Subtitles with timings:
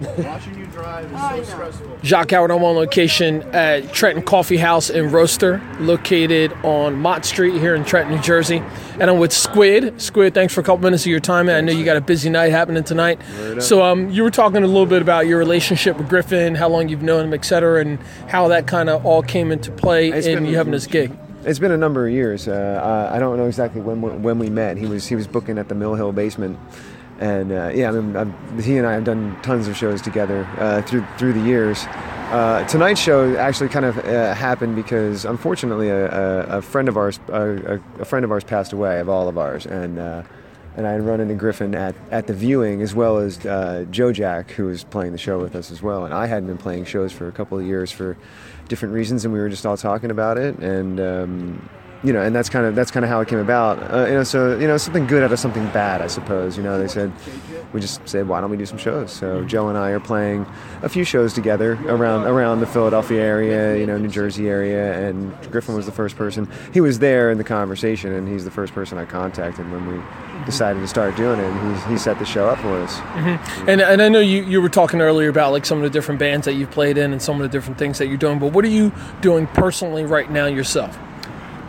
[0.00, 1.98] Watching you drive is so stressful.
[2.02, 7.60] Jacques Howard, I'm on location at Trenton Coffee House and Roaster, located on Mott Street
[7.60, 8.62] here in Trenton, New Jersey.
[8.98, 10.00] And I'm with Squid.
[10.00, 11.48] Squid, thanks for a couple minutes of your time.
[11.48, 13.20] I know you got a busy night happening tonight.
[13.60, 16.88] So um, you were talking a little bit about your relationship with Griffin, how long
[16.88, 17.98] you've known him, et cetera, and
[18.28, 21.12] how that kind of all came into play It's in you having this gig.
[21.42, 22.48] It's been a number of years.
[22.48, 24.76] Uh, I I don't know exactly when we, when we met.
[24.76, 26.58] He was he was booking at the Mill Hill basement,
[27.20, 30.48] and uh, yeah, I mean, I've, he and I have done tons of shows together
[30.58, 31.84] uh, through through the years.
[32.30, 36.96] Uh, tonight's show actually kind of uh, happened because unfortunately a, a, a friend of
[36.96, 40.22] ours a, a, friend of ours passed away of all of ours, and uh,
[40.76, 44.12] and I had run into Griffin at, at the viewing as well as uh, Joe
[44.12, 46.04] Jack, who was playing the show with us as well.
[46.04, 48.16] And I hadn't been playing shows for a couple of years for
[48.68, 50.56] different reasons, and we were just all talking about it.
[50.58, 51.68] And um,
[52.02, 53.78] you know, and that's kind of that's kind of how it came about.
[53.92, 56.56] Uh, you know, so you know, something good out of something bad, I suppose.
[56.56, 57.12] You know, they said
[57.72, 59.12] we just said, why don't we do some shows?
[59.12, 60.46] So Joe and I are playing
[60.82, 65.32] a few shows together around around the Philadelphia area, you know, New Jersey area, and
[65.50, 66.48] Griffin was the first person.
[66.72, 70.02] He was there in the conversation, and he's the first person I contacted when we
[70.46, 71.44] decided to start doing it.
[71.44, 72.98] And he, he set the show up for us.
[73.68, 76.18] And, and I know you, you were talking earlier about like some of the different
[76.18, 78.52] bands that you've played in and some of the different things that you're doing, but
[78.52, 80.98] what are you doing personally right now yourself?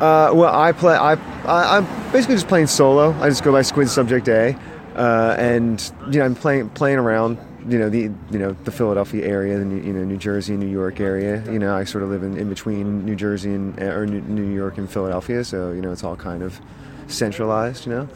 [0.00, 0.94] Uh, well, I play.
[0.94, 1.12] I,
[1.44, 3.12] I I'm basically just playing solo.
[3.20, 4.56] I just go by Squid Subject A,
[4.96, 7.38] uh, and you know I'm playing playing around.
[7.68, 10.68] You know the you know the Philadelphia area, the New, you know New Jersey, New
[10.68, 11.42] York area.
[11.50, 14.52] You know I sort of live in, in between New Jersey and or New, New
[14.52, 16.60] York and Philadelphia, so you know it's all kind of
[17.06, 17.86] centralized.
[17.86, 18.08] You know,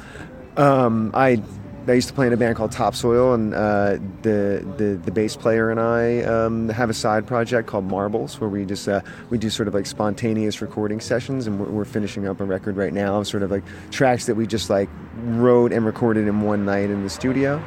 [0.56, 1.42] um, I
[1.86, 5.36] I used to play in a band called Topsoil, and uh, the, the the bass
[5.36, 9.38] player and I um, have a side project called Marbles, where we just uh, we
[9.38, 12.92] do sort of like spontaneous recording sessions, and we're, we're finishing up a record right
[12.92, 16.64] now of sort of like tracks that we just like wrote and recorded in one
[16.64, 17.62] night in the studio.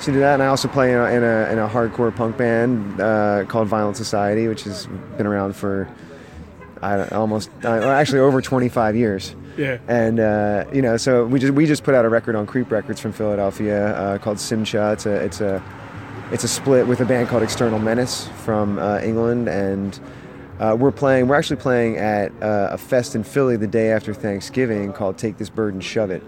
[0.00, 2.36] So do that, and I also play in a, in a, in a hardcore punk
[2.36, 5.88] band uh, called Violent Society, which has been around for
[6.82, 9.34] I almost uh, actually over 25 years.
[9.58, 9.78] Yeah.
[9.88, 12.70] And uh, you know, so we just we just put out a record on Creep
[12.70, 14.92] Records from Philadelphia uh, called Simcha.
[14.92, 15.62] It's a it's a
[16.30, 19.98] it's a split with a band called External Menace from uh, England, and
[20.60, 21.26] uh, we're playing.
[21.26, 25.38] We're actually playing at uh, a fest in Philly the day after Thanksgiving called Take
[25.38, 26.22] This Bird and Shove It.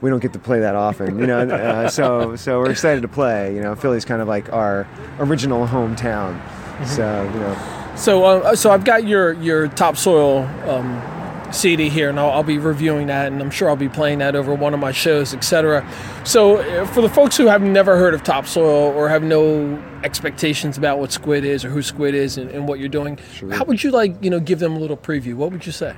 [0.00, 1.40] We don't get to play that often, you know.
[1.40, 3.54] Uh, so so we're excited to play.
[3.56, 4.86] You know, Philly's kind of like our
[5.18, 6.40] original hometown.
[6.86, 11.02] So you know, So, uh, so I've got your your topsoil um,
[11.50, 14.36] CD here, and I'll, I'll be reviewing that, and I'm sure I'll be playing that
[14.36, 15.88] over one of my shows, etc.
[16.24, 20.78] So, uh, for the folks who have never heard of topsoil or have no expectations
[20.78, 23.18] about what Squid is or who Squid is and, and what you're doing,
[23.50, 25.34] how would you like you know give them a little preview?
[25.34, 25.94] What would you say?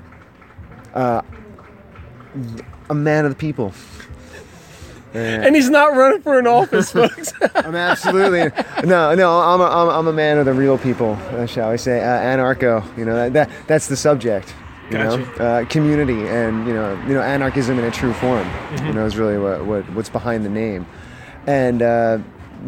[0.95, 1.25] a
[2.95, 3.73] man of the people.
[5.13, 7.33] And he's not running for an office, folks.
[7.57, 8.45] I'm absolutely
[8.87, 9.41] no, no.
[9.41, 12.01] I'm a, I'm, a, I'm a man of the real people, uh, shall we say?
[12.01, 12.97] Uh, anarcho.
[12.97, 14.55] You know that, that that's the subject.
[14.91, 18.49] You know, uh, community and you know, you know, anarchism in a true form.
[18.85, 20.87] You know, is really what, what what's behind the name.
[21.47, 22.19] And uh,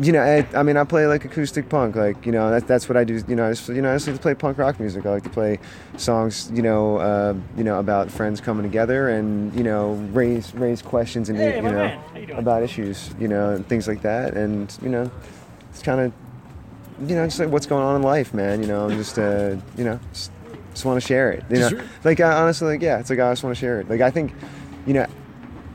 [0.01, 1.97] you know, I, I mean, I play like acoustic punk.
[1.97, 3.23] Like you know, that's that's what I do.
[3.29, 5.05] You know, I just, you know, I just like to play punk rock music.
[5.05, 5.59] I like to play
[5.97, 6.51] songs.
[6.53, 11.29] You know, uh, you know about friends coming together and you know raise raise questions
[11.29, 13.11] and Hey, you know you about issues.
[13.19, 14.35] You know, and things like that.
[14.35, 15.11] And you know,
[15.71, 16.13] it's kind of
[17.09, 18.63] you know just like what's going on in life, man.
[18.63, 20.31] You know, I'm just uh, you know just,
[20.73, 21.45] just want to share it.
[21.51, 23.81] You know, Just- like I, honestly, like yeah, it's like I just want to share
[23.81, 23.89] it.
[23.89, 24.33] Like I think,
[24.87, 25.07] you know.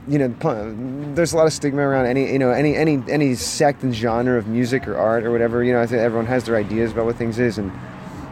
[0.10, 3.84] You know, there's a lot of stigma around any, you know, any, any, any sect
[3.84, 5.66] and genre of music or art or whatever.
[5.66, 7.74] You know, I think everyone has their ideas about what things is, and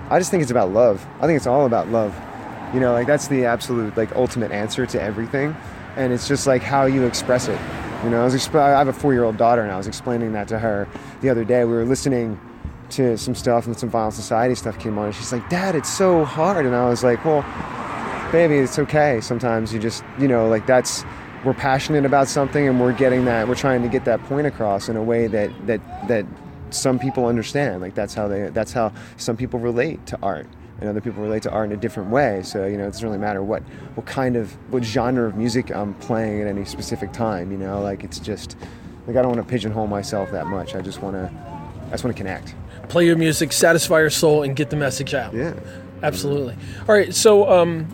[0.09, 1.05] I just think it's about love.
[1.19, 2.15] I think it's all about love.
[2.73, 5.53] You know, like that's the absolute, like, ultimate answer to everything,
[5.97, 7.59] and it's just like how you express it.
[8.05, 10.47] You know, I was exp- I have a four-year-old daughter, and I was explaining that
[10.47, 10.87] to her
[11.19, 11.65] the other day.
[11.65, 12.39] We were listening
[12.91, 15.89] to some stuff, and some Violent Society stuff came on, and she's like, "Dad, it's
[15.89, 17.43] so hard," and I was like, "Well,
[18.31, 19.21] baby, it's okay.
[19.21, 21.03] Sometimes you just, you know, like that's."
[21.43, 23.47] We're passionate about something, and we're getting that.
[23.47, 26.25] We're trying to get that point across in a way that that that
[26.71, 27.81] some people understand.
[27.81, 28.49] Like that's how they.
[28.49, 30.47] That's how some people relate to art,
[30.79, 32.41] and other people relate to art in a different way.
[32.43, 33.61] So you know, it doesn't really matter what
[33.95, 37.51] what kind of what genre of music I'm playing at any specific time.
[37.51, 38.57] You know, like it's just
[39.07, 40.75] like I don't want to pigeonhole myself that much.
[40.75, 41.54] I just want to.
[41.95, 42.53] Just want to connect.
[42.89, 45.33] Play your music, satisfy your soul, and get the message out.
[45.33, 45.53] Yeah.
[46.03, 46.55] Absolutely.
[46.87, 47.15] All right.
[47.15, 47.87] So, um,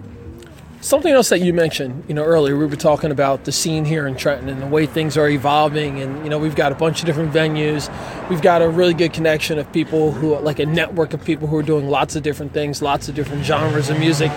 [0.81, 4.07] something else that you mentioned, you know, earlier, we were talking about the scene here
[4.07, 6.01] in Trenton and the way things are evolving.
[6.01, 7.89] And, you know, we've got a bunch of different venues.
[8.27, 11.57] We've got a really good connection of people who, like a network of people who
[11.57, 14.31] are doing lots of different things, lots of different genres of music.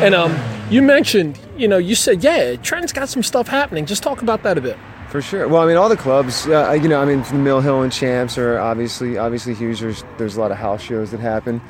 [0.00, 0.34] And um,
[0.70, 3.84] you mentioned, you know, you said, yeah, Trenton's got some stuff happening.
[3.84, 4.78] Just talk about that a bit.
[5.10, 5.48] For sure.
[5.48, 7.92] Well, I mean, all the clubs, uh, you know, I mean, the Mill Hill and
[7.92, 9.80] Champs are obviously obviously huge.
[9.80, 11.60] There's there's a lot of house shows that happen.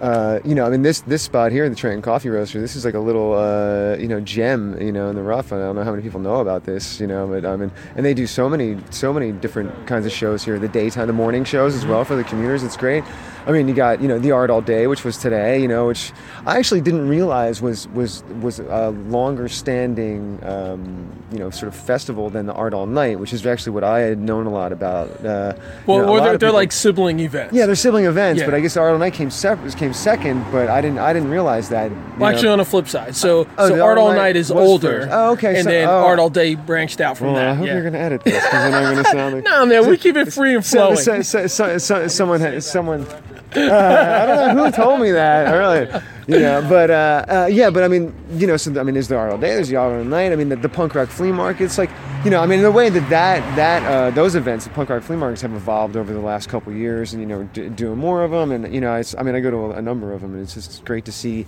[0.00, 2.74] Uh, you know, I mean, this this spot here, in the Trenton Coffee Roaster, this
[2.74, 5.52] is like a little, uh, you know, gem, you know, in the rough.
[5.52, 8.04] I don't know how many people know about this, you know, but I mean, and
[8.04, 10.58] they do so many, so many different kinds of shows here.
[10.58, 12.64] The daytime, the morning shows as well for the commuters.
[12.64, 13.04] It's great.
[13.46, 15.86] I mean, you got you know the art all day, which was today, you know,
[15.86, 16.12] which
[16.46, 21.78] I actually didn't realize was was was a longer standing, um, you know, sort of
[21.78, 24.72] festival than the art all night, which is actually what I had known a lot
[24.72, 25.08] about.
[25.24, 25.54] Uh,
[25.86, 27.54] Well, you know, or they're, they're people- like sibling events.
[27.54, 28.46] yeah, they're sibling events, Yeah.
[28.46, 31.12] but I guess the art all night came separate, came second, but I didn't I
[31.12, 31.90] didn't realize that.
[31.90, 32.26] Well, know.
[32.26, 35.00] actually, on the flip side, so Oh, so Art All Night Night is older.
[35.02, 35.08] first.
[35.12, 35.92] Oh, okay, And so- then oh.
[36.04, 37.48] Art All Day branched out from Well, that.
[37.48, 37.72] I hope yeah.
[37.74, 39.44] you're going to edit this because then I'm going to sound like.
[39.44, 40.96] No, man, we keep it free and So- flowing.
[40.96, 43.06] so- so- so- so- someone, someone.
[43.56, 45.48] Uh, I don't know who told me that.
[45.52, 45.86] Really,
[46.26, 46.64] you know.
[46.68, 49.32] But uh, uh, yeah, but I mean, you know, so I mean, there's the art
[49.32, 50.32] all day, there's the art all night.
[50.32, 51.90] I mean, the, the punk rock flea markets, like,
[52.24, 54.90] you know, I mean, in the way that that that uh, those events, the punk
[54.90, 57.68] rock flea markets, have evolved over the last couple of years, and you know, d-
[57.68, 59.82] doing more of them, and you know, it's, I mean, I go to a, a
[59.82, 61.46] number of them, and it's just great to see.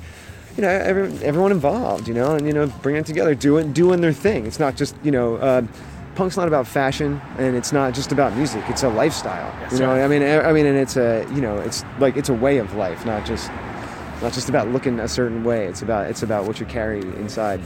[0.57, 4.01] You know, every, everyone involved, you know, and you know, bringing it together, doing doing
[4.01, 4.47] their thing.
[4.47, 5.63] It's not just you know, uh,
[6.15, 8.65] punk's not about fashion, and it's not just about music.
[8.69, 9.53] It's a lifestyle.
[9.71, 10.03] you know, sir.
[10.05, 12.75] I mean, I mean, and it's a you know, it's like it's a way of
[12.75, 13.51] life, not just
[14.23, 15.67] not just about looking a certain way.
[15.67, 17.61] It's about it's about what you carry inside.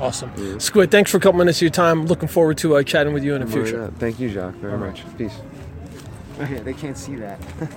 [0.00, 0.60] awesome.
[0.60, 2.06] Squid, thanks for a couple minutes of your time.
[2.06, 3.92] Looking forward to uh, chatting with you in the future.
[3.98, 5.02] Thank you, Jacques, very much.
[5.18, 5.38] Peace.
[6.40, 7.38] Okay, they can't see that.